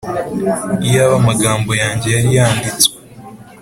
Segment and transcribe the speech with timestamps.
[0.85, 2.95] iyaba amagambo yanjye yari yanditswe!